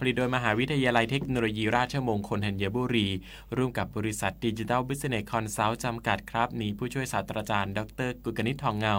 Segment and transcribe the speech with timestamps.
[0.00, 3.08] ผลิตโดยมหาวิทยาลัยเทคโนโลยีราชมงคลธัญบุรี
[3.56, 8.96] ร่วมกับบริษัทดิจิทัลบิสเนสคอนซัลท์จำกัดครับนี่ผู้ช่วยศาสตราจารย์ ดร กุลกนิษฐ์ทองเงา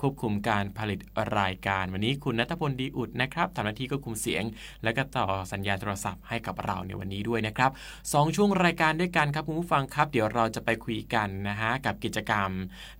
[0.00, 1.00] ควบคุมการผลิต
[1.38, 4.44] รายการ วันนี้คุณนัทพลดีอุดนะครับทำหน้าที่ควบคุมเสียง
[4.84, 7.70] และก็ต่อสัญญาณโทรศัพท์ให้กับเราในวันนี้ด้วยนะครับ
[8.12, 12.50] สองช่วงรายการด้วยกันครับคุณผู้ฟังครับ เดี๋ยวเราจะไปคุยกันนะฮะกับกิจกรรม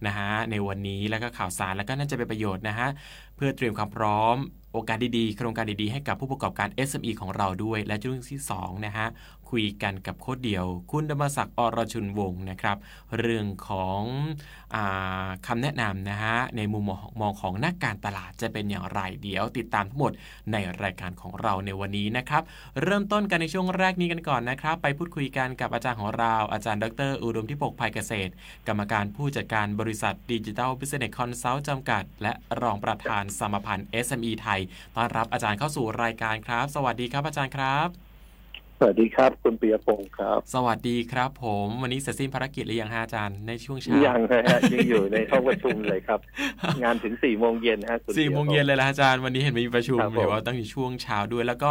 [0.07, 2.89] นะฮะในวันนี้แล้วก็ข่าวสารแล้วก็น่าจะเป็นประโยชน์นะฮะ
[3.41, 4.37] พื่อเตรียมความพร้อม
[4.73, 9.07] โอกาสดีๆ โครงการดีๆ ให้กับผู้ประกอบการ SME ของเราด้วย และช่วงที่2นะฮะ
[9.51, 12.77] คุยกันกับโค้ดเดียว คุณดมศักดิ์อรชุนวงศ์นะครับ
[13.19, 14.03] เรื่องของ
[14.75, 14.77] อ
[15.47, 16.83] คำแนะนำนะฮะในมุม
[17.21, 20.13] มองของนักการตลาดจะเป็นอย่างไรเดี๋ยวติดตามทั้งหมด
[20.53, 22.43] ในรายการของเราในวันนี้นะครับ
[22.83, 28.33] เริ่มต้นกันในช่วงแรกนี้กันก่อนนะครับ ไปพูดคุยกันกับอาจารย์ของเรา อาจารย์ดร อุดมธิปก ไพรเกษตร
[28.69, 32.33] กรรมการผู้จัดการบริษัทดิจิทัลบิสเนสคอนซัลท์จำกัด และ
[32.63, 34.61] รองประธานสมาพันธ์ SME ไทย
[34.97, 37.89] ต้อนรับอาจารย์เข้าสู่รายการครับ สวัสดีครับอาจารย์ครับ
[38.83, 44.43] สวัสดีครับคุณปิยพงษ์ครับ สวัสดีครับผม วันนี้เสร็จสิ้นภารกิจหรือยังฮะอาจารย์ในช่วงเช้า ยังฮะ
[44.73, 46.21] ยังอยู่ในห้องประชุมเลยครับ
[46.83, 51.71] งานถึงสี่โมงเย็นฮะสี่โมงเย็นเลยละอาจารย์วันนี้เห็นมีประชุมเดี๋ยวว่าตั้งอยู่ช่วงเช้าด้วย แล้วก็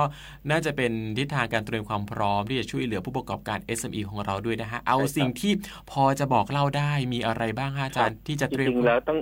[0.49, 5.51] น่าจะเป็นทิศทางการเตรียมความพร้อมที่จะช่วยเหลือผู้ประกอบการ SME ของเราด้วยนะฮะเอาสิ่งที่
[5.91, 9.17] พอจะบอกเล่าได้มีอะไรบ้างฮะอาจารย์ที่จะเตรียมจริงแล้วต้อง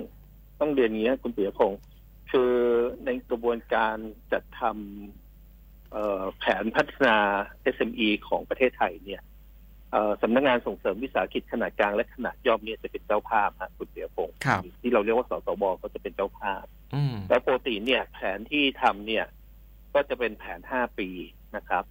[0.60, 1.78] ต้องเรียนอย่างนี้คุณปียพงศ์
[2.30, 2.52] คือ
[3.04, 3.96] ในกระบวนการ
[4.32, 7.16] จัดทำแผนพัฒนา
[7.74, 9.22] SME ของประเทศไทยเนี่ย
[10.22, 14.36] สำนักงงานส่งเสริมวิสาหกิจขนาดกลางและขนาดย่อมเนี่ยจะเป็นเจ้าภาพครับคุณเสียพงศ์
[14.80, 16.64] ที่เราเรียกว่าสสบก็จะเป็นเจ้าภาพ
[17.28, 19.24] แล้วปกติเนี่ย แผนที่ทำเนี่ย
[19.94, 21.08] ก็จะเป็นแผนห้าปี
[21.56, 21.84] นะครับ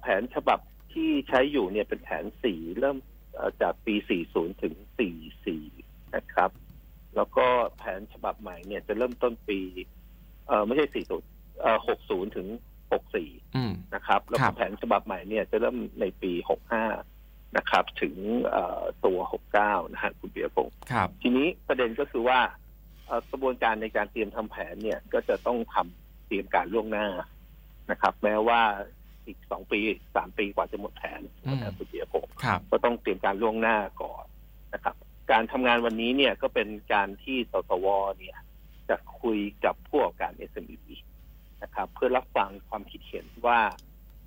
[0.00, 0.58] แผนฉบับ
[0.92, 2.96] ที่ใช้อยู่เนี่ยเป็นแผนสี่เริ่ม
[3.62, 5.64] จากปีสี่ศูนย์ถึงสี่สี่
[6.16, 6.50] นะครับ
[7.18, 7.46] แล้วก็
[7.78, 9.60] แผนฉบับใหม่เนี่ยจะเริ่มต้นปี
[10.46, 11.28] เออไม่ใช่สี่ศูนย์
[11.88, 12.48] หกศูนย์ถึง
[13.20, 16.32] 64นะครับ แล้วแผนฉบับใหม่เนี่ยจะเริ่มในปี
[16.94, 18.14] 65นะครับ ถึง
[19.06, 19.18] ตัว
[19.56, 20.76] 69นะฮะคุณเบียร์พงศ์
[21.22, 22.40] ทีนี้ประเด็นก็คือว่า
[23.30, 27.06] กระบวนการในการเตรียมทำแผนเนี่ยก็จะต้องทำเตรียมการล่วงหน้า
[27.90, 28.60] นะครับ แม้ว่า
[29.26, 29.80] อีกสองปี
[30.16, 32.32] สามปีกว่าจะหมดแผนนะครับคุณเบียร์พงศ์
[32.70, 34.24] ก็ต้องเตรียมการล่วงหน้าก่อน
[34.74, 34.94] นะครับ
[35.30, 37.86] การทำงานวันนี้เนี่ยก็เป็นการที่สสว
[38.18, 38.36] เนี่ย
[38.88, 40.96] จะคุยกับพวกอบการ SME
[41.62, 43.60] นะครับ เพื่อรับฟังความคิดเห็นว่า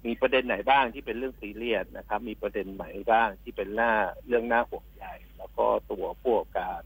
[0.05, 3.93] มีประเด็นไหนบ้างที่เป็นเรื่องซีเรียสนะครับ มีประเด็นไหนบ้างที่เป็นหน้า
[4.27, 6.81] เรื่องหน้าห่วงใหญ่แล้วก็ตัวพวกอบการ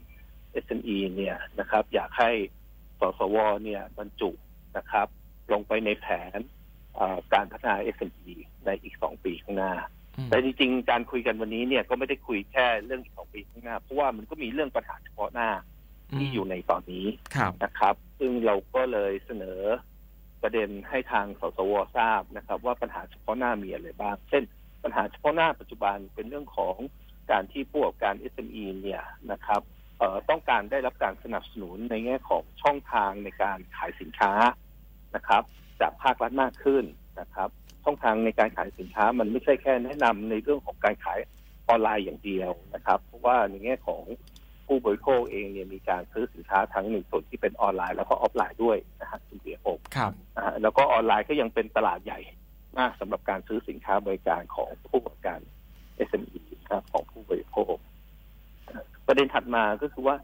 [0.66, 2.31] SME เนี่ยนะครับ อยากให้
[3.00, 4.31] สสวเนี่ยบรรจุ
[4.78, 5.08] นะครับ
[5.52, 6.40] ลงไปในแผน
[7.34, 8.34] การพัฒนา SME
[8.66, 9.74] ในอีกสองปีข้างหน้า
[10.30, 15.50] แต่จริงๆการคุยกันวันนี้เนี่ยก็ไม่ได้คุยแค่เรื่องอีกสองปีข้างหน้า เพราะว่ามันก็มีเรื่องปัญหาเฉพาะหน้า
[16.18, 17.06] ที่อยู่ในตอนนี้
[17.63, 19.60] นะครับ ซึ่งเราก็เลยเสนอ
[20.42, 24.44] ประเด็นให้ทางสสวทราบนะครับ ว่าปัญหาเฉพาะหน้ามีอะไรบ้าง เช่น
[24.84, 26.78] ปัญหาเฉพาะหน้าปัจจุบันเป็นเรื่องของ
[27.31, 29.62] การที่ผู้ประกอบการ SME เนี่ยนะครับ
[30.30, 34.31] ต้องการได้รับการสนับสนุนในแง่ของช่องทางในการขายสินค้า
[35.16, 35.44] นะครับ
[35.81, 36.84] จากภาครัฐมากขึ้น
[37.19, 37.50] นะครับ
[37.86, 41.20] ช่องทางในการขายสินค้า มันไม่ใช่แค่แนะนำในเรื่องของการขาย
[41.70, 44.04] ออนไลน์อย่างเดียวนะครับ เพราะว่าในแง่ของ
[44.68, 50.12] ผู้บริโภคเองเนี่ยมีการซื้อสินค้าทั้งในส่วนที่เป็นออนไลน์แล้วก็ออฟไลน์ด้วยนะฮะคุณเบียร์ผมครับ
[50.62, 52.20] แล้วก็ออนไลน์ก็ยังเป็นตลาดใหญ่
[52.78, 55.40] มากสำหรับการซื้อสินค้าบริการของผู้ประกอบการ
[56.10, 57.76] SME ครับของผู้บริโภค
[59.08, 60.16] ประเด็นถัดมาก็คือว่า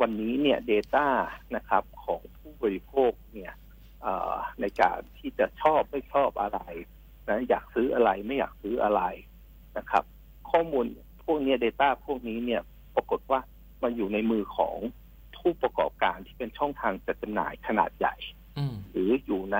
[0.00, 1.06] วันนี้เนี่ย Data
[1.56, 3.52] นะครับของผู้บริโภคเนี่ย
[4.60, 6.60] ในการที่จะชอบไม่ชอบอะไร
[7.30, 9.02] นะอยากซื้ออะไรไม่อยากซื้ออะไร
[9.78, 10.04] นะครับ
[10.50, 10.84] ข้อมูล
[11.24, 12.62] พวกนี้ Data พวกนี้เนี่ย
[12.94, 13.40] ปรากฏว่า
[13.82, 14.76] มันอยู่ในมือของ
[15.38, 18.14] ผู้ประกอบการที่เป็นช่องทางจัดจำหน่ายขนาดใหญ่
[18.90, 19.58] หรืออยู่ใน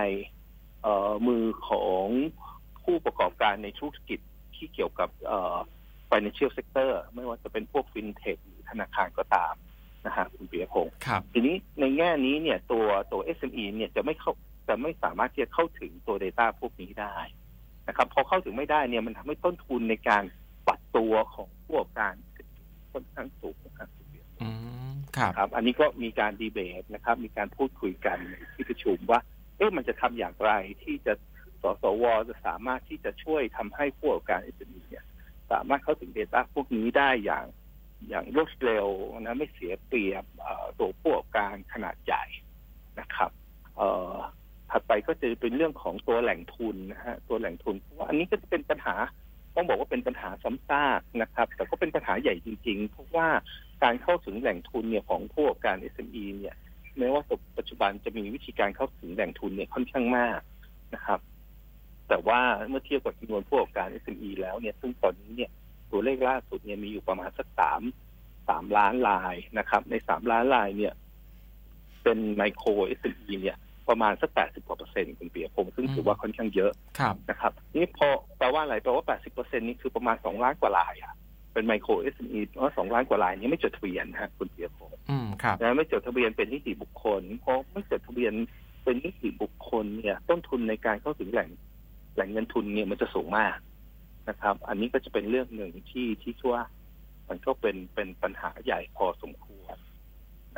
[1.28, 2.06] มือของ
[2.84, 4.20] ผู้ประกอบการในธุรกิจ
[4.54, 5.08] ที่เกี่ยวกับ
[6.10, 9.54] financial sector ไม่ว่าจะเป็นพวกฟินเทคหรือธนาคารก็ตาม
[10.06, 10.94] นะฮะคุณเปียพงศ์
[11.32, 14.32] ทีนี้ในแง่นี้เนี่ยตัวตัว SME เนี่ยจะไม่เข้า
[14.68, 17.16] จะไม่สามารถที่จะเข้าถึงตัว Data พวกนี้ได้
[17.90, 20.24] นะครับพอเข้าถึงไม่ได้เนี่ยมันทำให้ต้นทุนในการ
[20.68, 22.14] ปัดตัวของผู้ประกอบการ
[22.92, 23.88] ค่อนข้างสูงนะครับ
[25.16, 28.18] ครับ อันนี้ก็มีการดีเบตนะครับ มีการพูดคุยกัน
[28.54, 29.20] ที่ประชุมว่า
[29.56, 30.52] เอ๊ะมันจะทำอย่างไร
[30.82, 31.12] ที่จะ
[31.62, 35.04] สสวจะสามารถที่จะช่วยทำให้ผู้ประกอบการ SME เนี่ย
[35.52, 37.46] สามารถเข้าถึง Data พวกนี้ได้อย่าง
[38.08, 38.86] อย่างรวดเร็ว
[39.20, 40.24] นะไม่เสียเปรียบ
[40.78, 42.24] ตัวผู้ประกอบการขนาดใหญ่
[43.00, 43.30] นะครับ
[44.70, 48.94] ถัดไปก็จะเป็นเรื่องของตัวแหล่งทุนนะฮะตัวแหล่งทุนเพราะว่าอันนี้ก็จะเป็นปัญหา
[49.56, 53.28] ต้องบอกว่าเป็นปัญหาซ้ำซากนะครับ แต่ก็เป็นปัญหาใหญ่จริงๆ เพราะว่า
[53.82, 56.54] การเข้าถึงแหล่งทุนเนี่ยของผู้ประกอบการ SME เนี่ย
[56.98, 57.22] แม้ว่า
[57.58, 60.40] ปัจจุบันจะมีวิธีการเข้าถึงแหล่งทุนเนี่ยค่อนข้างมาก
[60.94, 61.20] นะครับ
[62.08, 65.50] แต่ว่าเมื่อเทียบกับจำนวนผู้ประกอบการ SME แล้วเนี่ยซึ่งตอนนี้เนี่ย
[65.90, 67.82] ตัวเลขล่าสุดเนี่ยมีอยู่ประมาณสักสาม
[68.48, 70.92] สามล้านลายนะครับ ในสามล้านลายเนี่ย
[72.02, 73.58] เป็นไมโครเอสเเนี่ย
[73.90, 76.72] ประมาณสักแปดสิบกว่าเปอร์เซ็นต์คุณเปียพงซึ่งถือว่าค่อนข้างเยอะ
[77.30, 78.08] นะครับนี่พอ
[78.38, 81.14] แปลว่าอะไรแปลว่าแปดสิบเปอร์เซ็นต์นี่คือประมาณสองล้านกว่าลายอะ
[81.52, 88.32] เป็นไมโครเอสเเพราะสองล้านกว่าลายนี้ไม่จดทะเบียนฮะคุณเปียพงอืมครับนะไม่จดทะเบียนเป็นนิติบุคคลเพราะไม่จดทะเบียน
[88.84, 91.48] เป็นนิติบุคคลเนี่ย ต้นทุนในการเข้าถึงแหล่ง
[92.14, 93.56] แหล่งเงินทุนเนี่ยมันจะสูงมาก
[94.28, 96.56] นะครับ อันนี้ก็จะเป็นเรื่องหนึ่งที่ที่ชั่ว
[97.28, 99.76] มันก็เป็นเป็นปัญหาใหญ่พอสมควร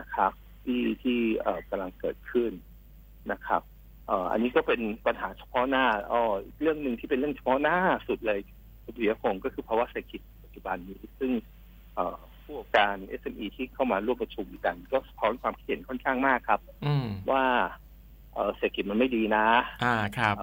[0.01, 0.33] นะครับ
[0.65, 2.53] ที่ที่เอ่อกำลังเกิดขึ้น
[3.33, 3.63] นะครับ
[4.07, 6.21] เอ่ออันนี้ก็เป็นปัญหาเฉพาะหน้าอ๋อ
[6.61, 7.77] เรื่องหนึ่งที่เป็นเรื่องเฉพาะหน้า
[8.09, 8.41] สุดเลย
[8.85, 11.33] คุณเดียคงก็คือภาวะเศรษฐกิจปัจจุบันนี้ ซึ่ง
[11.95, 16.61] เอ่อผู้การ SME ที่เข้ามาร่วมประชุมกัน ก็สะท้อนความคิดเห็นค่อนข้างมากครับ
[17.31, 17.45] ว่า
[18.57, 19.47] เศรษฐกิจมันไม่ดีนะ
[19.85, 20.35] อ่าครับ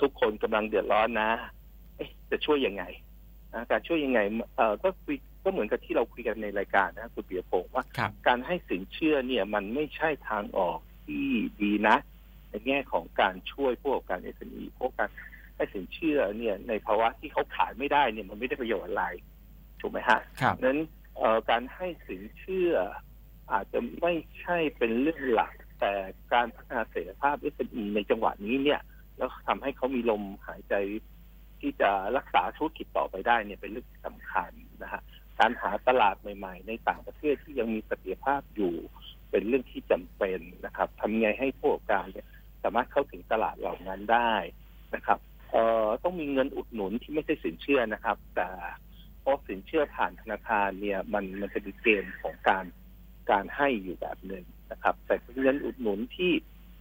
[0.00, 1.30] ทุกคนกำลังเดือดร้อนนะ
[2.30, 2.84] จะช่วยยังไง
[3.70, 4.20] การช่วยยังไง
[4.56, 7.84] เออก็คุยก็เหมือนกับที่เราคุยกันในรายการนะคุณเปียพงว่า
[8.26, 11.28] การให้สินเชื่อเนี่ยมันไม่ใช่ทางออก ที่
[11.62, 11.96] ดีนะ
[12.50, 15.10] ในแง่ของการช่วยพวกการเอสเอ็พวกการ
[15.56, 19.04] ให้สินเชื่อเนี่ยในภาวะที่เขาขายไม่ได้เนี่ยมันไม่ได้ประโยชน์อะไร
[19.80, 20.20] ถูกไหมฮะ
[20.64, 20.80] นั้น
[21.50, 22.72] การให้สินเชื่อ
[23.52, 25.92] อาจจะไม่ใช่เป็นเรื่องหลัก แต่
[26.32, 28.80] การพัฒนาเสถียรภาพ SME ในจังหวะนี้เนี่ย
[29.16, 30.74] แล้วทำให้เขามีลมหายใจ
[31.60, 34.50] ที่จะรักษาธุรกิจต่อไปได้เนี่ยเป็นเรื่องสำคัญ
[34.82, 35.02] นะฮะ
[35.38, 38.74] การหาตลาดใหม่ ๆ ในต่างประเทศที่ยังมีเสถียรภาพอยู่
[39.30, 42.26] เป็นเรื่องที่จำเป็นนะครับทำไงให้ผู้ประกอบการเนี่ย
[42.62, 44.34] สามารถเข้าถึงตลาดเหล่านั้นได้
[44.94, 45.18] นะครับ
[45.50, 48.48] เอ่อต้องมีเงินอุดหนุนที่ไม่ใช่สินเชื่อนะครับ แต่
[49.20, 52.64] เพราะสินเชื่อผ่านธนาคารเนี่ยมันมันจะมีเกณฑ์ของการ
[53.30, 56.32] การให้อยู่แบบหนึ่งนะครับ แต่เงินอุดหนุนที่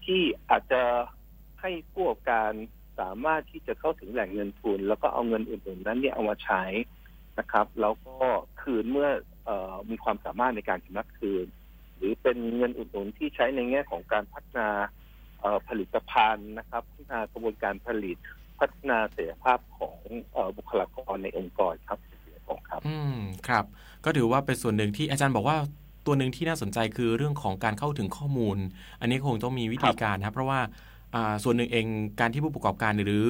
[0.06, 0.82] ที่อาจจะ
[1.62, 2.52] ให้ผู้ประกอบการ
[3.00, 6.64] สามารถที่จะเข้าถึงแหล่งเงินทุน แล้วก็เอาเงินอื่นๆนั้นเนี่ยเอามาใช้
[7.40, 8.28] นะครับ แล้วก็
[8.62, 9.10] คืนเมื่อ
[9.50, 9.52] อ
[9.92, 11.46] มีความสามารถในการชำระคืน
[11.98, 14.70] หรือเป็นเงินอุดหนุนที่ใช้ในแง่ของการพัฒนา
[15.68, 18.18] ผลิตภัณฑ์นะครับพัฒนากระบวนการผลิต
[18.60, 20.00] พัฒนาเสถียรภาพของ
[20.58, 22.00] บุคลากรในองค์กรครับ
[22.48, 23.66] ของครับ อืมครับ
[24.06, 25.58] ก็ถือว่าเป็นส่วนหนึ่งที่อาจารย์บอกว่า
[26.06, 28.58] ตัวหนึ่งที่น่าสนใจคือเรื่องของการเข้าถึงข้อมูล
[29.02, 30.60] อันนี้คงต้องมีวิธีการครับ เพราะว่า
[31.44, 31.86] ส่วนหนึ่งเอง
[32.20, 33.26] การที่ผู้ประกอบการหรือ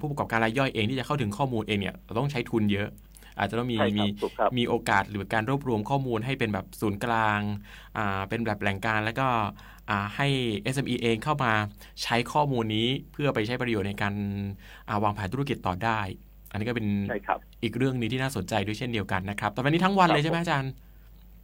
[0.00, 2.88] ผู้ประกอบการรายย่อยเองที่จะเข้าถึงข้อมูลเองเนี่ยต้องใช้ทุนเยอะ
[3.38, 4.06] อาจจะต้องมีมี
[4.58, 7.40] มีโอกาสหรือการรวบรวมข้อมูลให้เป็นแบบศูนย์กลาง
[8.28, 9.28] เป็นแบบแหล่งการแล้วก็
[10.16, 10.26] ให้
[10.74, 11.52] SME เองเข้ามา
[12.02, 14.14] ใช้ข้อมูลนี้เพื่อไปใช้ประโยชน์ในการ
[15.04, 16.00] วางแผนธุรกิจต่อได้
[16.50, 16.88] อันนี้ก็เป็น
[17.62, 20.72] อีกเรื่องนี้ที่น่าสนใจด้วยเช่นเดียวกันนะครับตอนนี้ทั้งวันเลยใช่ไหมอาจารย์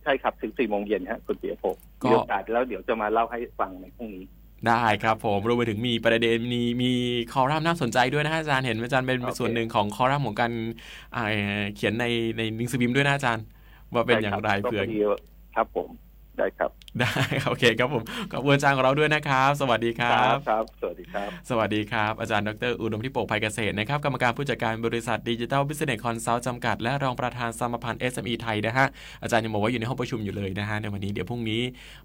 [0.03, 4.25] ใช่ครับถึงสี่โมงเย็นฮะคุณเปียพงศ์มีโอกาสแล้วเดี๋ยวจะมาเล่าให้ฟังในพรุ่งนี้
[4.67, 6.91] ได้ครับผมรวมไปถึงมีประเด็นมีมี
[7.33, 10.53] คอรัมน่าสนใจด้วยนะอาจารย์เห็นอาจารย์เป็นส่วนหนึ่งของคอรัมของการ
[11.75, 13.45] เขียนในในนิงสือพิมพ์ด้วยนะอาจารย์
[13.95, 14.83] ว่าเป็นอย่างไรเพื่อ
[15.55, 15.89] ครับผม
[16.41, 16.71] ได้ครับ
[17.01, 17.13] ได้
[17.47, 28.87] โอเคครับผมขอบคุณอาจารย์ของเราด้วยนะครับ สวัสดีครับครับ สวัสดีครับ สวัสดีครับ อาจารย์ดรอุดมธิปก ไพรเกษตรนะครับกรรมการผู้จัดการบริษัทดิจิทัลบิสเนสคอนซัลท์จำกัด และรองประธานสมาพันธ์ SME ไทยนะฮะ
[29.23, 31.63] อาจารย์ยังบอกว่าอยู่ในห้องประชุมอยู่เลยนะฮะในวันนี้เดี๋ยวพรุ่งนี้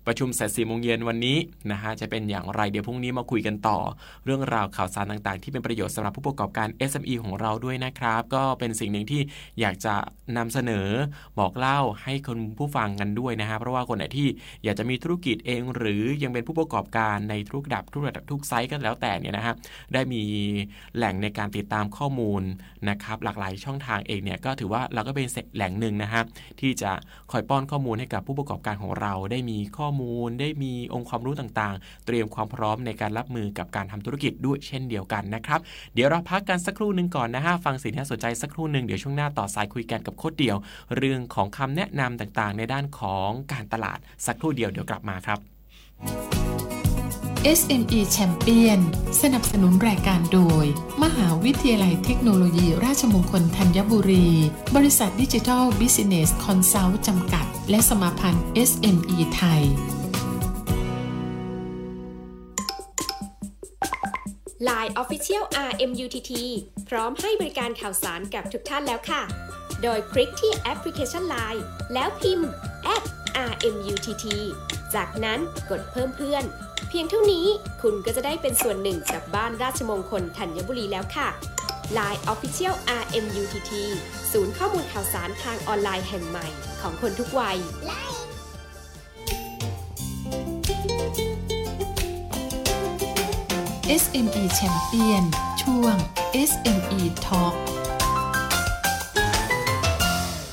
[0.08, 1.38] ประชุมเสร็จสี่โมงเย็นวันนี้
[1.72, 3.78] นะฮะจะเป็นอย่างไรเดี๋ยวพรุ่งนี้มาคุยกันต่อ
[4.26, 9.22] เรื่องราวข่าวสารต่างๆ ที่เป็นประโยชน์สำหรับผู้ประกอบการ SME ของเราด้วยนะครับ ก็เป็นสิ่งหนึ่งที่
[9.60, 9.96] อยากจะ
[10.38, 10.88] นำเสนอ
[11.40, 19.54] บอกเล่าให้คนผู้ฟังกันด้วยนะฮะเพราะว่าคนไหนที่ที่อยากจะมีธุรกิจเอง หรือยังเป็นผู้ประกอบการในทุกระดับทุกระดับทุกไซส์ก็แล้วแต่เนี่ยนะฮะ
[19.94, 20.24] ได้มี
[20.96, 22.42] แหล่งในการติดตามข้อมูล
[22.90, 26.22] นะครับหลากหลายช่องทางเองเนี่ยก็ถือว่าเราก็เป็นแหล่งหนึ่งนะฮะ
[26.60, 26.92] ที่จะ
[27.32, 35.60] คอยป้อนข้อมูลให้กับผู้ประกอบการของเรา ได้มีข้อมูล ได้มีองค์ความรู้ต่างๆ เตรียมความพร้อมในการรับมือกับการทำธุรกิจด้วยเช่นเดียวกันนะครับ
[35.94, 40.58] เดี๋ยวเราพักกันสักครู่หนึ่งก่อนนะฮะฟังสิ่งที่น่าสนใจสักครู่หนึ่งเดี๋ยวช่วงหน้าต่อสายคุยกันกับโค้ชเดียว
[40.98, 45.40] เรื่องของคำแนะนำต่างๆ ในด้านของการตลาดสักครู่เดียวเดี๋ยวกลับมาครับ
[47.60, 48.80] SME Champion
[49.22, 50.66] สนับสนุนรายการโดย
[51.04, 54.30] มหาวิทยาลัยเทคโนโลยี ราชมงคลธัญบุรี
[54.76, 59.64] บริษัทดิจิทัลบิสเนสคอนซัลท์จำกัด และสมาพันธ์ SME ไทย
[64.68, 66.32] Line Official RMUTT
[66.90, 69.22] พร้อมให้บริการข่าวสารกับทุกท่านแล้วค่ะ
[69.84, 71.62] โดยคลิกที่แอปพลิเคชัน Line
[71.94, 72.50] แล้วพิมพ์
[73.52, 74.26] @RMUTT
[74.96, 75.40] จากนั้น
[75.70, 76.44] กดเพิ่มเพื่อน
[76.90, 77.46] เพียงเท่านี้
[77.82, 81.30] คุณก็จะได้เป็นส่วนหนึ่งจากบ้านราชมงคลธัญบุรีแล้วค่ะ
[81.98, 83.72] Line Official RMUTT
[84.32, 86.48] ศูนย์ข้อมูลข่าวสารทางออนไลน์แห่งใหม่
[86.82, 87.58] ของคนทุกวัย
[94.02, 95.24] SME Champion
[95.62, 95.96] ช่วง
[96.50, 97.56] SME Talk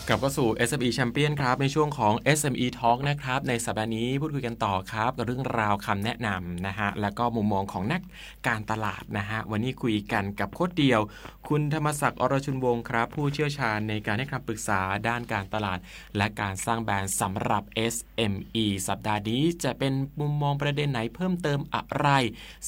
[0.09, 8.03] กลับเข้าสู่ SME Champion ครับ ในช่วงของ SME Talk นะครับ ในสัปดาห์นี้พูดคุยกันต่อครับกับเรื่องราวคำแนะนำนะฮะ แล้วก็มุมมองของนัก
[8.49, 11.01] การตลาดนะฮะ วันนี้คุยกันกับโค้ดเดียว
[11.49, 15.79] คุณธรรมศักดิ์อรชุนวงศ์ครับ ผู้เชี่ยวชาญในการให้คำปรึกษาด้านการตลาด
[16.17, 17.63] และการสร้างแบรนด์สำหรับ
[17.95, 22.09] SME สัปดาห์นี้จะเป็นมุมมองประเด็นไหนเพิ่มเติมอะไร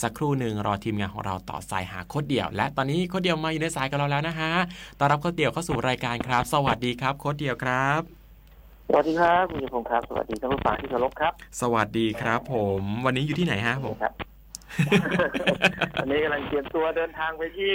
[0.00, 4.52] สักครู่หนึ่งรอทีมงานของเราต่อสายหาโค้ดเดียว และตอนนี้โค้ดเดียวมาอยู่ในสายกับเราแล้วนะฮะ
[4.98, 8.02] ต้อนรับโค้ดเดียวเข้าสู่รายการครับ สวัสดีครับคดเดียวครับ
[8.88, 14.12] สวัสดีครับคุณยพงศ์ครับ สวัสดีท่านผู้ฟังที่เคารพครับ สวัสดีครับ ผม วันนี้อยู่ที่ไหนฮะผมครับ
[16.00, 17.72] วันนี้กำลังเตรียมตัวเดินทางไปที่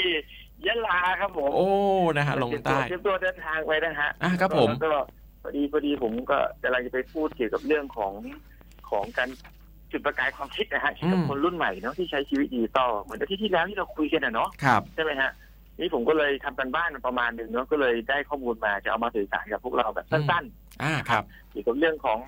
[0.66, 1.70] ยะลาครับผม โอ้
[2.18, 4.92] นะฮะลงใต้เตรียมตัวเดินทางไปนะฮะอะครับผมก็
[5.42, 8.14] พอดีพอดีผมก็กำลังจะไปพูดเกี่ยวกับเรื่องของ
[8.90, 9.30] ของการ
[9.92, 15.32] จุดประกายความคิดนะฮะเกี่ยวกับคนรุ่นใหม่เนาะที่ใช้ชีวิตดิจิตอลเหมือนที่ที่แล้วที่เราคุยกันนะเนาะครับใช่ไหมฮะ
[15.80, 20.44] นี่ผมก็เลยทำกันบ้านประมาณหนึ่งเนาะก็เลยได้ข้อมูลมาจะเอามาสื่อสารกับพวกเราแบบสั้น
[20.84, 22.20] อ่าครับๆเกี่ยวกับเรื่องของ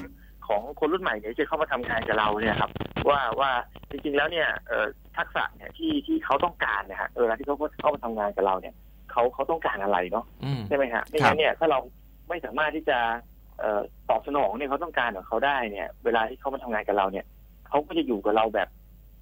[0.47, 2.71] ของคนรุ่นใหม่เนี่ยที่เข้ามาทำงานกับเราเนี่ยครับ
[3.09, 3.51] ว่าว่า
[3.91, 4.85] จริงๆแล้วเนี่ยเอ่อ
[5.17, 8.75] ทักษะเนี่ยที่ที่เขาต้องการนะฮะเวลาที่เขาเข้ามาทำงานกับเราเนี่ย
[9.11, 11.79] เขาเขาต้องการอะไรเนาะอืมใช่ไหมฮะไม่ครังั้บนเนี่ยถ้าเรา
[12.29, 12.99] ไม่สามารถที่จะ
[13.59, 17.25] เอ่อตอบสนองเนี่ยเขาต้องการของเขาได้เนี่ย เวลาที่เขามาทำงานกับเราเนี่ย
[17.67, 18.67] เขาก็จะอยู่กับเราแบบ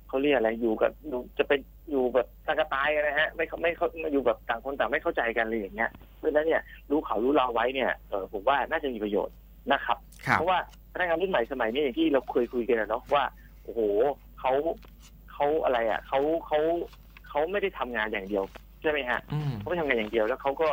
[0.09, 9.35] เขาเรียกอะไรอยู่กับอยู่จะเป็นอยู่แบบตากระตายกันนะฮะ ไม่เขาไม่เขามาอยู่แบบต่างคนต่างไม่เข้าใจกันเลยอย่างเงี้ยเพราะฉะนั้นเนี่ยรู้เขารู้เราไว้เนี่ยเออผมว่าน่าจะมีประโยชน์
[9.71, 10.57] นะครับครับเพราะว่า
[10.93, 13.23] พนักงานรุ่นใหม่สมัยนี้อย่างที่เราเคยคุยกันนะเนาะว่า
[13.63, 13.79] โอ้โห
[14.39, 14.53] เขา
[15.31, 16.59] เขาอะไรอะเขาเขา
[17.29, 18.43] เขาไม่ได้ทำงานอย่างเดียว
[18.81, 20.69] ใช่ไหมฮะอืมเขาไม่ทำงานอย่างเดียวแล้วเขาก็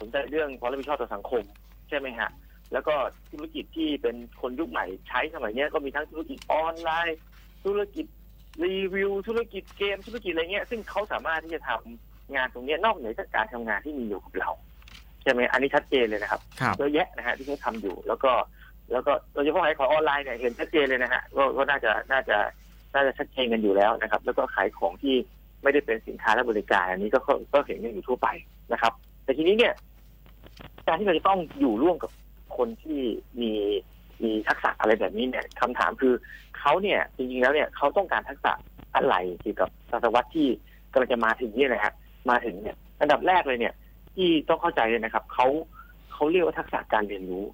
[0.00, 1.42] สนใจเรื่องความรับผิดชอบต่อสังคม
[1.88, 2.30] ใช่ไหมฮะ
[2.72, 2.94] แล้วก็
[3.30, 7.18] ธุรกิจที่เป็นคนยุคใหม่ใช้สมัยเนี้ยก็มีทั้งธุรกิจออนไลน์
[7.64, 8.06] ธุรกิจ
[8.64, 14.50] รีวิวธุรกิจเกมธุรกิจอะไรเงี้ย ซึ่งเขาสามารถที่จะทำงานตรงเนี้ยนอกเหนือจากการทำงานที่มีอยู่กับเรา
[15.22, 18.32] ใช่ไหมอันนี้ชัดเจนเลยนะครับครับเยอะแยะนะฮะที่เขาทำอยู่ แล้วก็
[18.92, 22.36] แล้วก็โดยเฉพาะขายของออนไลน์เนี่ยเห็นชัดเจนเลยนะฮะก็ก็น่าจะน่าจะ
[22.94, 25.14] น่าจะชัดเจนกันอยู่แล้วนะครับ แล้วก็ขายของที่
[25.62, 28.28] ไม่ได้เป็นสินค้าและบริการ อันนี้ก็ก็ก็เห็นกันอยู่ทั่วไป
[28.72, 28.92] นะครับ
[29.24, 29.74] แต่ทีนี้เนี่ย
[30.86, 32.10] การที่เราจะต้องอยู่ร่วมกับ
[32.56, 33.00] คนที่
[33.40, 33.52] มี
[34.22, 36.14] มีทักษะอะไรแบบนี้เนี่ยคำถามคือ
[36.60, 38.52] เขาเนี่ยจริงๆแล้วเนี่ยเขาต้องการทักษะ
[38.94, 40.48] อะไรเกี่ยวกับศตวรรษที่
[40.92, 41.94] กำลังจะมาถึงเนี่ยนะฮะ
[42.30, 43.74] มาถึงเนี่ยอันดับแรกเลยเนี่ย
[44.14, 45.46] ที่ต้องเข้าใจเลยนะครับเขา
[46.12, 47.44] เขาเรียกว่าทักษะการเรียนรู้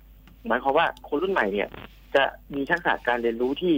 [0.46, 1.68] หมายความว่าคนรุ่นใหม่เนี่ย
[2.14, 2.22] จะ
[2.54, 3.74] มีทักษะการเรียนรู้ที่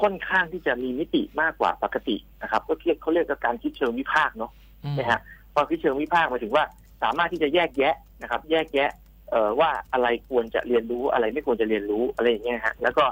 [0.00, 4.52] ค่อนข้างที่จะมีมิติมากกว่าปกตินะครับ ก็เรียกเขาเรียกว่าการคิดเชิงวิพากษ์เนาะ
[4.98, 5.20] นะฮะ
[5.54, 6.64] ความคิดเชิงวิพากษ์หมายถึงว่า
[7.02, 8.90] สามารถที่จะแยกแยะนะครับ แยกแยะ
[9.30, 13.04] เอ่อว่าอะไรควรจะเรียนรู้อะไรไม่ควรจะเรียนรู้อะไรอย่างเงี้ยฮะแล้วก็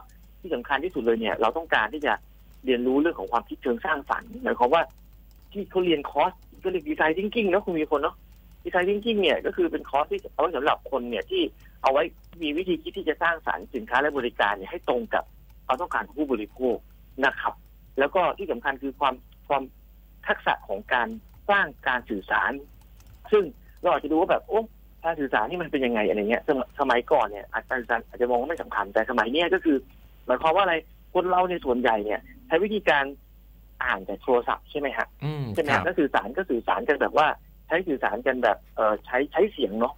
[0.47, 2.13] ที่สำคัญที่สุดเลยเนี่ย เราต้องการที่จะ
[2.65, 4.83] เรียนรู้เรื่องของความคิดเชิงสร้างสรรค์หมายความว่า
[5.53, 8.17] ที่เขาเรียนคอร์สก็เรียก design thinking เนาะคุณมีคนเนาะ
[8.65, 11.43] Design Thinking เนี่ยก็คือเป็นคอร์สที่เอาไว้สำหรับคนเนี่ยที่
[11.83, 12.03] เอาไว้
[12.43, 15.25] มีวิธีคิดที่จะสร้างสรรค์สินค้าและบริการเนี่ยให้ตรงกับ
[15.67, 16.77] ความต้องการของผู้บริโภค
[17.25, 17.55] นะครับ
[17.99, 19.15] แล้วก็ที่สำคัญคือความ
[19.49, 19.63] ความ
[20.27, 21.09] ทักษะของการ
[21.51, 22.53] สร้างการสื่อสาร
[23.33, 23.45] ซึ่ง
[23.83, 24.61] เราอาจจะดูว่าแบบโอ้
[25.05, 26.43] การสื่อสารนี่มันเป็นยังไงอะไรเงี้ย
[26.81, 29.77] สมัยก่อนเนี่ยอาจารย์อาจจะมองว่าไม่สำคัญแต่สมัยนี้ก็คือ
[30.27, 30.75] หมายความว่าอะไร
[31.15, 33.05] คนเราในส่วนใหญ่เนี่ยใช้วิธีการ
[33.85, 37.27] อ่านแต่โทรศัพท์ใช่ไหมฮะอืมใช่ไหมครับก็สื่อสารก็สื่อสารกันแบบว่า
[37.67, 39.95] ใช้สื่อสารกันแบบเออใช้ใช้เสียงเนาะ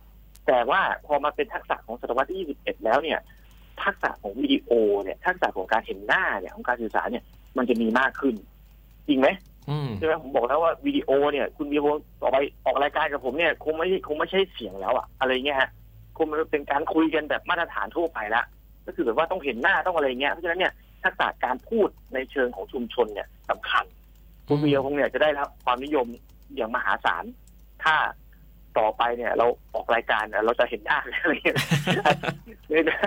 [0.46, 3.18] แต่ว่าพอมาเป็นทักษะของศตวรรษที่21 แล้วเนี่ย
[3.82, 4.70] ทักษะของวิดีโอ
[5.02, 7.24] เนี่ยทักษะของการเห็นหน้าเนี่ยของการสื่อสารเนี่ย
[7.56, 8.34] มันจะมีมากขึ้น
[9.08, 9.28] จริงไหม
[9.70, 11.86] อืมใช่ไหมผมบอกแล้วว่าวิดีโอเนี่ย คุณวิดีโอ
[12.20, 15.70] ต่อไปออกรายการกับผมเนี่ย คงไม่คงไม่ใช่เสียงแล้วอะอะไรเงี้ยฮะ
[16.16, 18.42] คงมันเป็นการคุยกันแบบมาตรฐานทั่วไปละ
[18.88, 23.84] ก็คือแบบว่าต้องเห็นหน้าต้องอะไรเงี้ยเพราะฉะนั้นเนี่ยทักษะการพูดในเชิงของชุมชนเนี่ยสำคัญ
[24.48, 26.06] คุณวิดีโอคงเนี่ยจะได้รับความนิยม
[26.56, 27.24] อย่างมหาศาล
[27.84, 27.94] ถ้า
[28.78, 31.56] ต่อไปเนี่ย เราออกรายการเนี่ยเราจะเห็นหน้าอะไรเงี้ย
[32.68, 32.98] เนี่ยนะ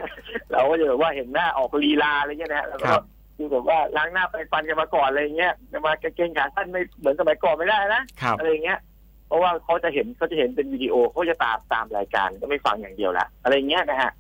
[0.52, 3.04] เราก็จะแบบว่าเห็นหน้าออกลีลาอะไรเงี้ยนะแล้วคก็รับ
[3.38, 8.80] คือแบบว่าล้างหน้าไปฟันกันมาก่อนอะไรเงี้ยจะมากางเกงขาสั้นไม่เหมือนสมัยก่อนไม่ได้นะครับอะไรเงี้ย
[9.28, 14.12] เพราะว่าเขาจะเห็นเขาจะเห็นเป็นวิดีโอเขาจะตามตามรายการก็ไม่ฟังอย่างเดียวละอะไรเงี้ยนะฮะ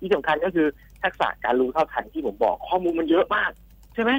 [0.00, 0.66] ที่สำคัญก็คือ
[1.04, 3.50] ทักษะการรู้เท่าทันที่ผมบอกข้อมูลมันเยอะมาก
[3.94, 4.12] ใช่ไหม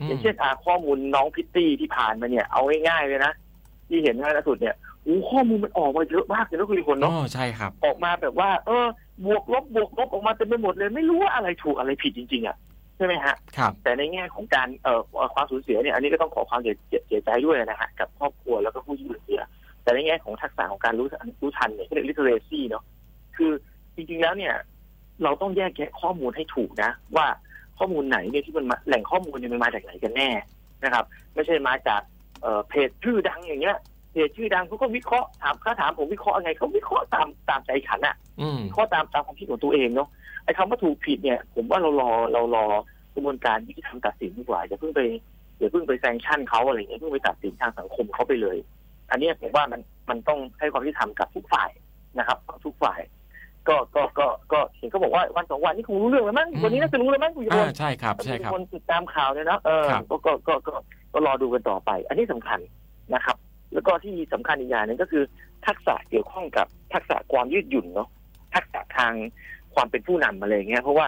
[0.00, 3.32] อือมย่างเช่นอ่าข้อมูลน้องพิตตี้ที่ผ่านมาเนี่ยเอาง่ายๆเลยนะ
[3.88, 8.86] ที่เห็นล่าสุดเนี่ยโอ้ข้อมูลมันออกมาเยอะมากเลยนะคุณคนอ๋เนาะอใช่ครับ ออกมาแบบว่า เออ
[9.24, 12.56] บวกลบบวกลบออกมาเต็มไปหมดเลย ไม่รู้ว่าอะไรถูกอะไรผิดจริง ๆอะ
[12.96, 15.00] ใช่ไหมฮะครับแต่ในแง่ของการเอ่อ
[15.34, 16.74] ความสูญเสียเนี่ยอันนี้ก็ต้องขอความเสีย
[17.06, 19.40] เสียใจด้วยนะฮะกับครอบครัวแล้วก็ผู้สูญเสีย
[19.82, 21.06] แต่ในแง่ของทักษะของการรู้
[21.40, 22.84] รู้ทันเนี่ยเรียก literacy เนาะ
[23.36, 23.50] คือ
[23.94, 24.54] จริงๆแล้วเนี่ย
[25.22, 27.26] เราต้องแยกแยะข้อมูลให้ถูกนะ ว่า
[27.78, 30.30] ข้อมูลไหนเนี่ยที่มันมาแหล่งข้อมูลเนี่ยมันมาจากไหนกันแน่
[30.84, 31.04] นะครับ
[31.34, 32.02] ไม่ใช่มาจาก
[32.42, 33.78] เอ่อเพจชื่อดังอย่างเงี้ย
[34.12, 40.08] เพจชื่อดังเขาก็วิเคราะห์ถามเขาถามผมวิเคราะห์ยังไงเขาวิเคราะห์ตามตามใจฉันอะอืมข้อตามตามความคิดของตัวเองเนาะ
[40.44, 42.66] ไอ้คำว่าถูกผิดเนี่ย ผมว่าเรารอเรารอ
[43.14, 45.00] กระบวนการยุติธรรมตัดสินดีกว่าอย่าเพิ่งไป
[45.58, 48.58] อย่าเพิ่งไปแซงชั่นเขาอะไรอย่างเงี้ยเพิ่งไปตัดสินทางสังคมเขาไปเลย
[49.10, 51.70] อันเนี้ยผมว่ามันมันต้องให้ความยุติธรรมกับทุกฝ่าย
[52.18, 53.00] นะครับ ทุกฝ่าย
[53.68, 60.74] ก็ก็ก็ก็เห็นเขาบอกว่าวันสองวันนี้คงรู้เรื่องแล้วมั้งวันนี้น่าจะรู้แล้วมั้งคุณยอ่าศใช่ครับใช่ครับคนติดตามข่าวเนี่ยนะเออครับก็ก็ก็ก็
[61.12, 62.60] ก็รอดูกันต่อไป อันนี้สำคัญ
[63.14, 63.36] นะครับ
[63.74, 65.24] แล้วก็ที่สำคัญอีกอย่างหนึงก็คือ
[65.66, 68.08] ทักษะเกี่ยวข้องกับทักษะความยืดหยุ่นเนาะ
[68.54, 69.12] ทักษะทาง
[69.74, 71.06] ความเป็นผู้นำอะไรอย่างเงี้ยเพราะว่า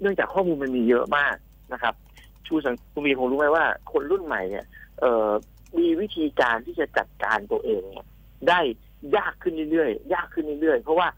[0.00, 1.36] เนื่องจากข้อมูลมันมีเยอะมาก
[1.72, 1.94] นะครับ
[2.46, 4.64] ชูสังคุณมีคงรู้ไหมว่า คนรุ่นใหม่เนี่ย
[5.00, 5.30] เอ่อ
[5.78, 8.06] มีวิธีการที่จะจัดการตัวเองเนี่ย
[8.48, 8.60] ได้
[9.16, 11.08] ยากขึ้นเรื่อยๆยากขึ้นเรื่อยๆเพราะว่า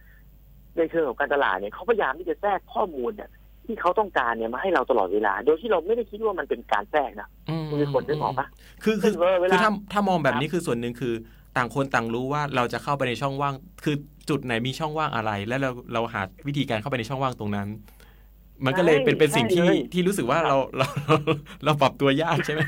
[0.77, 3.31] ในเชิงของการตลาดเนี่ยเขาพยายามที่จะแทรกข้อมูลเนี่ย
[3.67, 8.47] ที่เขาต้องการเนี่ยมาให้เราตลอดเวลา โดยที่เราไม่ได้คิดว่ามันเป็นการแทรกนะอืมคุณมีคนได้บอกปะ
[8.85, 11.15] คือคือเออเวลาคือถ้าถ้ามองแบบนี้คือส่วนหนึ่งคือ
[11.57, 13.55] ต่างคนต่างรู้ว่าเราจะเข้าไปในช่องว่าง
[13.85, 13.97] คือ
[14.29, 17.69] จุดไหนมีช่องว่างอะไร แล้วเราเราหาวิธีการเข้าไปในช่องว่างตรงนั้น
[18.65, 21.17] มันก็เลยเป็นเป็นสิ่งที่ที่รู้สึกว่าเราเราเรา
[21.65, 22.61] เราปรับตัวยากใช่ไหม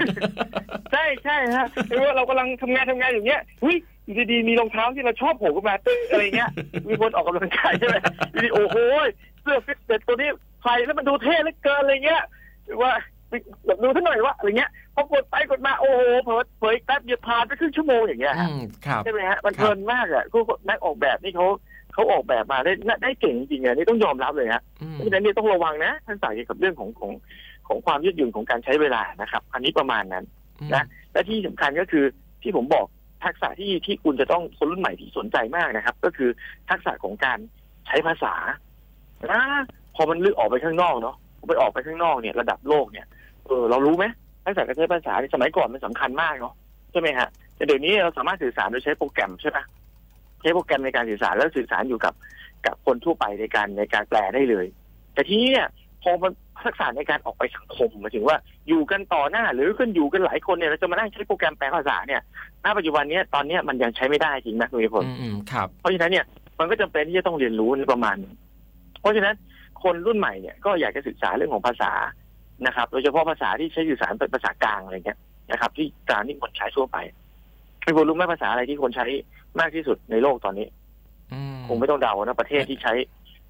[0.93, 6.51] ใช่ใช่ฮะคือว่าเรากำลังทำงานทำงานอย่างเงี้ยหุ้ย อยู่ดีๆมีรองเท้าที่เราชอบโผล่ขึ้นมาตึ้งอะไรเงี้ย
[6.89, 7.97] มีคนออกกำลังกายใช่ไหม
[8.31, 8.77] อยู่ดีโอ้โห
[9.43, 10.29] เสื้อฟิตเต็ตัวนี้
[10.63, 12.23] ใส่แล้วมันดูเท่เหลือเกินอะไรเงี้ย
[12.67, 12.91] หรือว่า
[13.67, 21.47] แบบดูท่าหน่อยว่าอะไรเงี้ยพอกดไปกดมาโอ้โหเผลอเผยแป๊บเดียวผ่านไปครึ่งชั่วโมงอย่างเงี้ยอืฮะมครับใช่ไหมฮะมันครับเพลินมากอะคือนักออกแบบนี่เขา
[21.95, 27.13] เขาออกแบบมาได้ได้เก่งจริงๆอะนี่ต้องยอมรับเลยฮะอืมเพราะฉะนั้นเนี่ยต้องระวังนะท่านสายเกี่ยวกับเรื่องของของ
[27.69, 30.25] ของความยืดหยุ่นของการใช้เวลานะครับ อันนี้ประมาณนั้น
[30.75, 32.05] นะและที่สำคัญก็คือ
[32.43, 32.87] ที่ผมบอก
[33.25, 36.31] ทักษะที่ที่คุณจะต้องคนรุ่นใหม่ที่สนใจมากนะครับ ก็คือ
[36.71, 37.39] ทักษะของการ
[37.87, 38.35] ใช้ภาษา
[39.33, 39.43] นะ
[39.95, 41.17] พอมันลึกออกไปข้างนอกเนาะ
[41.49, 43.07] ไปออกไปข้างนอกเนี่ยระดับโลกเนี่ย
[43.47, 44.05] เออเรารู้ไหม
[44.45, 46.55] ทักษะการใช้ภาษาในสมัยก่อนมันสำคัญมากเนาะ
[46.93, 49.59] ใช่ไหมฮะแต่เดี๋ยวนี้เราสามารถสื่อสารโดยใช้โปรแกรมใช่ไหม
[50.41, 52.15] ใช้โปรแกรมในการสื่อสารแล้วสื่อสารอยู่กับ
[52.67, 54.67] กับคนทั่วไปในการในการแปลได้เลย
[55.15, 55.69] แต่ทีนี้เนี่ย
[56.05, 56.33] พอมัน
[56.65, 58.37] ทักษะในการออกไปสังคมหมายถึงว่า
[58.69, 62.21] อยู่กันต่อหน้า หรือขึ้นอยู่กันหลายคนเนี่ยเราจะมานั่งใช้โปรแกรมแปลภาษาเนี่ย
[62.65, 66.25] ณปัจจุบันเนี้ยตอนเนี้ยมันยังใช้ไม่ได้จริงนะคุณผู้ชมอืมอืมครับเพราะฉะนั้นเนี่ย
[66.59, 68.35] มันก็จำเป็นที่จะต้องเรียนรู้ในประมาณหนึ่ง
[69.01, 69.35] เพราะฉะนั้น
[69.83, 71.93] คนรุ่นใหม่เนี่ยก็อยากจะศึกษาเรื่องของภาษา
[72.67, 75.19] นะครับ โดยเฉพาะภาษาที่ใช้สื่อสารเป็นภาษากลางอะไรเงี้ย
[75.51, 76.97] นะครับ ที่กลางที่คนใช้ทั่วไป
[77.83, 79.07] ไม่รู้ไหมภาษาอะไรที่คนใช้
[79.61, 80.67] มากที่สุดในโลกตอนนี้
[81.33, 82.93] อืมคงไม่ต้องเดานะประเทศที่ใช้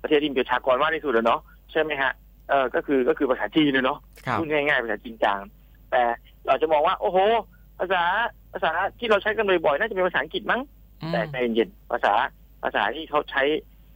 [0.03, 1.40] ประเทศที่มีประชากรมากที่สุดแล้วเนาะ
[1.73, 2.12] ใช่ไหมฮะ
[2.50, 5.40] เออก็คือก็คือภาษาจีนเลยเนาะครับพูดง่ายๆภาษาจีนกลาง
[5.90, 6.02] แต่
[6.46, 7.18] เราจะมองว่า โอ้โห
[7.78, 8.02] ภาษา
[8.52, 10.61] ภาษาที่เราใช้กันบ่อยๆน่าจะเป็นภาษาอังกฤษมั้ง
[11.02, 12.14] อืมแต่ใจเย็นๆภาษา
[12.62, 13.42] ภาษาที่เขาใช้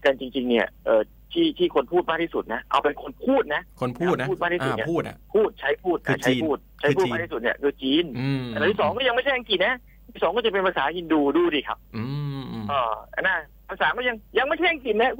[0.04, 9.74] กันจริง ๆ เนี่ยเออที่ที่คนพูดมากที่สุดนะเอาเป็นคนพูดนะคนพูดนะพูดมากที่สุดอ่าเนี่ยพูดอะพูดใช้พูดคือใช้จีนพูดใช้พูดคือจีนมากที่สุดเนี่ยคือจีนอืมอันที่สองก็ยังไม่ใช่อังกฤษนะ
[10.14, 12.04] ที่สองก็จะเป็นภาษาฮินดูดูดิครับอื
[12.40, 13.36] มอืมเอออันน่ะ
[13.68, 15.12] ภาษาก็ยังยังไม่ใช่อังกฤษนะ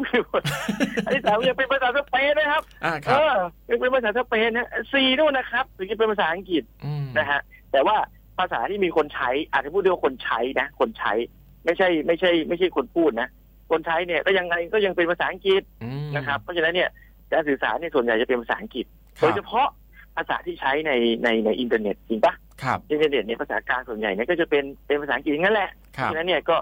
[1.04, 3.20] อันที่สามยังเป็นภาษาสเปนนะครับอ่าคเอรับ
[3.66, 7.40] อยังเป็นภาษาสเปนนะซีนู่นนะครับถึงจะเป็นภาษาอังกฤษอืมนะฮะ
[7.72, 7.96] แต่ว่า
[8.38, 11.12] ภาษาที่มีคนใช้ อาจจะพูดได้ว่าคนใช้นะ คนใช้
[11.64, 13.28] ไม่ใช่ ไม่ใช่ ไม่ใช่คนพูดนะ
[13.70, 16.88] คนใช้เนี่ยก็ยังไงก็ยังเป็นภาษาอังกฤษอืมนะครับ เพราะฉะนั้นเนี่ย
[17.32, 18.86] การสื่อสารเนี่ยส่วนใหญ่จะเป็นภาษาอังกฤษ
[19.18, 19.68] ครับโดยเฉพาะ
[20.16, 20.92] ภาษาที่ใช้ใน
[21.24, 26.56] ในในอินเทอร์เน็ตจริงปะครับอินเทอร์เน็ตเนี่ยภาษากลางส่วนใหญ่เนี่ยก็จะเป็นเป็นภาษาอังกฤษทั้งนั้นแหละครับเพราะฉะนั้นเนี่ยก็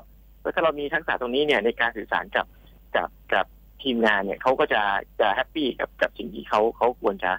[0.55, 2.47] ถ้าเรามีทักษะตรงนี้เนี่ยในการสื่อสารกับ
[2.97, 3.47] กับกับ
[3.83, 4.83] ทีมงานเนี่ยเขาก็จะ
[5.21, 7.33] จะ happy กับกับสิ่งที่เขาเขาควรจะ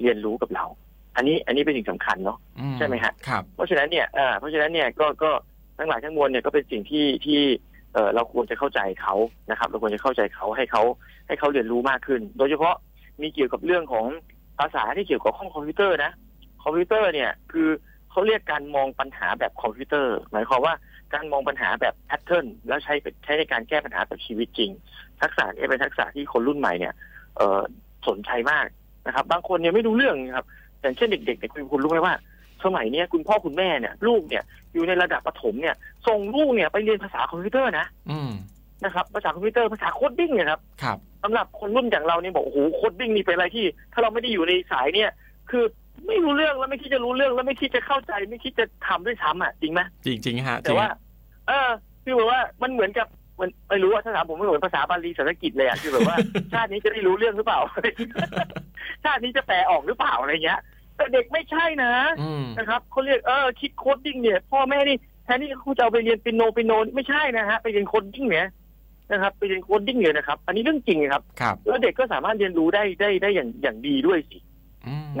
[0.00, 0.64] เรียนรู้กับเรา
[1.16, 5.30] อันนี้อันนี้เป็นสิ่งสำคัญเนาะอืมใช่ไหมฮะครับเพราะฉะนั้นเนี่ยเอ่อเพราะฉะนั้นเนี่ยก็ก็
[5.78, 7.40] ทั้งหลายทั้งมวลเนี่ยก็เป็นสิ่งที่ที่
[7.94, 9.14] เอ่อเราควรจะเข้าใจเขา
[9.50, 10.82] นะครับ เราควรจะเข้าใจเขาให้เขา
[11.26, 12.74] ให้เขาเรียนรู้มากขึ้น โดยเฉพาะ
[13.20, 14.06] มีเกี่ยวกับเรื่องของ
[14.58, 16.12] ภาษาที่เกี่ยวกับของคอมพิวเตอร์นะ
[16.62, 17.68] คอมพิวเตอร์เนี่ยคือ
[18.10, 20.74] เขาเรียกการมองปัญหาแบบคอมพิวเตอร์ หมายความว่า
[21.14, 22.94] การมองปัญหาแบบ pattern แล้วใช้
[23.24, 24.70] ใช้ในการแก้ปัญหาแบบชีวิตจริง
[25.20, 26.94] ทักษะนี้เป็นทักษะที่คนรุ่นใหม่เนี่ย
[27.36, 27.60] เอ่อ
[28.08, 28.66] สนใจมาก
[29.06, 30.46] นะครับ บางคนเนี่ยไม่รู้เรื่องครับ
[30.80, 32.14] อย่างเช่นเด็กๆเนี่ยคุณคุณรู้ไหมว่า
[32.64, 34.44] สมัยเนี้ยคุณพ่อคุณแม่เนี่ยลูกเนี่ย
[34.74, 35.74] อยู่ในระดับประถมเนี่ย
[36.06, 38.30] ส่งลูกเนี่ยไปเรียนภาษาคอมพิวเตอร์นะอืม
[38.84, 45.10] นะครับภาษาคอมพิวเตอร์ภาษา coding เนี่ยครับครับสำหรับคนรุ่นอย่างเราเนี่ยบอกโอ้โห coding นี่เป็นอะไรที่ ถ้าเราไม่ได้อยู่ในสายเนี่ย
[45.50, 45.64] คือ
[46.06, 50.90] ไม่รู้เรื่องแล้วไม่คิดจะรู้เรื่องแล้วไม่คิดจะเข้าใจ ไม่คิดจะทำด้วยซ้ำอะจริงไหมจริงจริงๆฮะจริงแต่ว่า
[51.48, 51.70] เออ
[52.04, 53.06] คือแบบว่ามันเหมือนกับ
[53.40, 56.16] มันไม่รู้ว่าถ้าถามผมไม่เหมือนภาษาบาลีสันสกฤตเลยอะคือแบบว่า
[56.52, 57.60] ชาตินี้จะได้รู้เรื่องหรือเปล่า
[59.04, 60.60] ชาตินี้จะแปลออกหรือเปล่าอะไรเงี้ย
[60.96, 68.48] แต่เด็กไม่ใช่นะอืมนะครับเขาเรียกเออคิด coding เนี่ย พ่อแม่นี่แทนที่เขาจะเอาไปเรียนเปียโนเปียโนนี่ไม่ใช่นะฮะไปเรียน coding เนี่ย
[69.12, 74.51] นะครับไปเรียน coding เนี่ยนะครับ อันนี้เรื่องจริงครับครับ แล้วเด็กก็สามารถเรียนรู้ได้ได้ได้อย่างอย่างดีด้วยสิอืม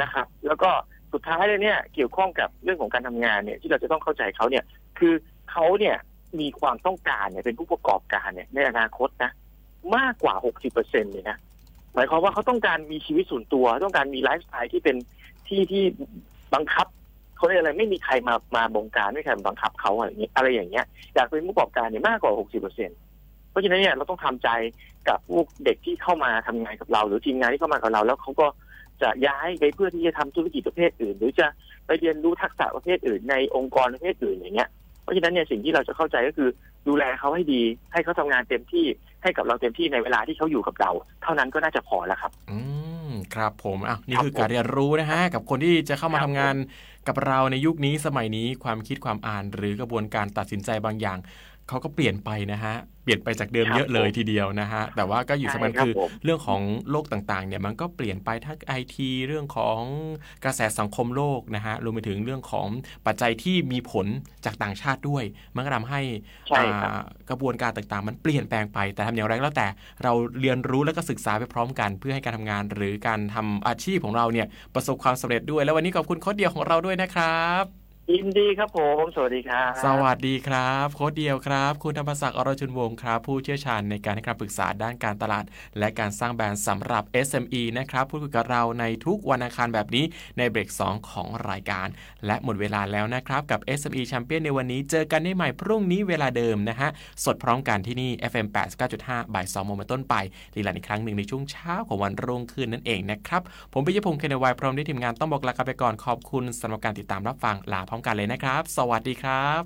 [0.02, 0.70] นะครับ แล้วก็
[1.12, 4.64] สุดท้ายเลยเนี่ยเกี่ยวข้องกับเรื่องของการทำงานเนี่ยที่เราจะต้องเข้าใจเขาเนี่ย
[4.98, 5.14] คือ
[5.50, 5.96] เขาเนี่ย
[6.40, 9.30] มีความต้องการเนี่ยเป็นผู้ประกอบการเนี่ยในอนาคตนะ
[9.96, 11.36] มากกว่า60เปอร์เซ็นเลยนะ
[11.94, 14.96] หมายความว่าเขาต้องการมีชีวิตส่วนตัว ต้องการมีไลฟ์สไตล์ที่เป็น
[15.48, 15.82] ที่ที่
[16.54, 16.86] บังคับ
[17.36, 22.90] เขาเรียกอะไรไม่มีใครมามาบงการไม่มีใครบังคับเขาอะไรอย่างเงี้ยอะไรอย่างเงี้ยอยากเป็นผู้ประกอบการเนี่ยมากกว่า60เปอร์เซ็น
[23.50, 24.48] เพราะฉะนั้นเนี่ยเราต้องทำใจ
[25.08, 28.46] กับพวกเด็กที่เข้ามาทำงานกับเรา หรือทีมงานที่เข้ามากับเรา แล้วเขาก็
[29.02, 31.46] จะย้ายไปเพื่อที่จะทำธุรกิจประเภทอื่น หรือจะ
[31.86, 34.70] ไปเรียนรู้ทักษะประเภทอื่น ในองค์กรประเภทอื่นอย่างเงี้ย
[35.02, 36.48] เพราะฉะนั้นเนี่ยสิ่งที่เราจะเข้าใจก็คือ
[36.88, 37.62] ดูแลเขาให้ดี
[37.92, 38.86] ให้เขาทำงานเต็มที่
[39.22, 40.90] ให้กับเราเต็มที่ในเวลาที่เขาอยู่กับเรา
[41.22, 42.58] เท่านั้นก็น่าจะพอแล้วครับ อื
[43.10, 46.56] มครับผมอะนี่ครับคือการเรียนรู้นะฮะกับคนที่จะเข้ามาครัทำบงาน
[47.08, 51.18] กับเราในยุคนี้สมัยนี้ความคิดความอ่านหรือกระบวนการตัดสินใจบางอย่าง
[51.68, 59.80] เขาก็เปลี่ยนไปนะฮะ เปลี่ยนไปจากเดิมครับเยอะเลยผมทีเดียวนะฮะ แต่ว่าก็อยู่ใช่สำคัญครับคือผมเรื่องของโลกต่างๆ เนี่ยมันก็เปลี่ยนไปทั้งไอทีเรื่องของ
[60.44, 62.66] กระแสสังคมโลกนะฮะรวมไปถึงเรื่องของ
[63.06, 64.06] ปัจจัยที่มีผล
[64.44, 66.00] จากต่างชาติด้วย มันก็ทำให้
[66.48, 69.68] ใช่ครับอ่ากระบวนการต่างๆ มันเปลี่ยนแปลงไปแต่ทำอย่างไรก็แล้วแต่
[70.02, 85.44] เราเรียนรู้และก็ศึกษาไปพร้อมกัน เพื่อให้การทำงานหรือการทำอาชีพของเราเนี่ยประสบความสำเร็จด้วย และวันนี้ขอบคุณโค้ดเดียวของเราด้วยนะครับ ยินดีครับผม สวัสดีครับ สวัสดีครับ โค้ดเดียวครับ คุณธรรมศักดิ์อรชุนวงศ์ครับ ผู้เชี่ยวชาญในการให้คำปรึกษาด้านการตลาด
[85.78, 90.04] และการสร้างแบรนด์สำหรับ SME นะครับพูดคุยกับเราในทุกวันอังคารแบบนี้
[90.38, 91.88] ในเบรก 2 ของรายการ
[92.26, 96.90] และหมดเวลาแล้วนะครับ กับ SME Champion ในวันนี้ เจอกันได้ใหม่พรุ่งนี้เวลาเดิมนะฮะ
[97.24, 98.46] สดพร้อมกันที่นี่ FM
[98.90, 100.14] 89.5บ่าย2โมงเป็นต้นไป
[100.56, 109.62] รีลันอีกครั้งหนึ่งในช่วงเช้าของวันรุ่งขึ้นนั่นเองนะครับผมปิยพงศ์เคนวายพร้อมด้วยทีมงานต้องบอกลาไปก่อนขอบคุณสำหรับการติดตามรับฟังลาร้อมกันเลยนะครับ สวัสดีครับ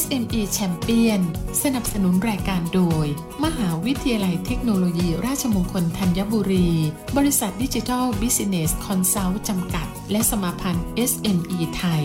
[0.00, 1.22] SME Champion
[1.62, 3.06] สนับสนุนรายการโดย
[3.44, 6.70] มหาวิทยาลัยเทคโนโลยี ราชมงคลธัญบุรี
[7.16, 12.04] บริษัท Digital Business Consult จำกัด และสมาพันธ์ SME ไทย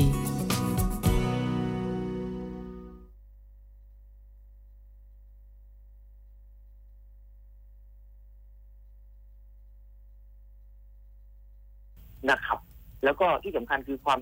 [13.13, 14.19] แล้วก็ที่สำคัญคือความ